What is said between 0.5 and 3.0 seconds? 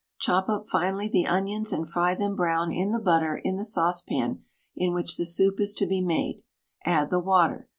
finely the onions and fry them brown in the